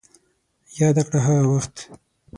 ياده 0.81 1.03
کړه 1.07 1.19
هغه 1.25 1.43
وخت 1.53 1.75